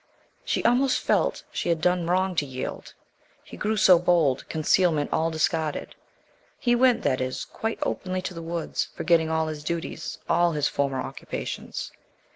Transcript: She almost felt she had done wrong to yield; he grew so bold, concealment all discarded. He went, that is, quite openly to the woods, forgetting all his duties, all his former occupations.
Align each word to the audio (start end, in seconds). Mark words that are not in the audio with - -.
She 0.43 0.63
almost 0.65 0.99
felt 0.99 1.43
she 1.51 1.69
had 1.69 1.79
done 1.79 2.07
wrong 2.07 2.33
to 2.37 2.45
yield; 2.47 2.95
he 3.43 3.55
grew 3.55 3.77
so 3.77 3.99
bold, 3.99 4.49
concealment 4.49 5.13
all 5.13 5.29
discarded. 5.29 5.93
He 6.57 6.73
went, 6.73 7.03
that 7.03 7.21
is, 7.21 7.45
quite 7.45 7.77
openly 7.83 8.23
to 8.23 8.33
the 8.33 8.41
woods, 8.41 8.87
forgetting 8.95 9.29
all 9.29 9.45
his 9.45 9.63
duties, 9.63 10.17
all 10.27 10.53
his 10.53 10.67
former 10.67 10.99
occupations. 10.99 11.91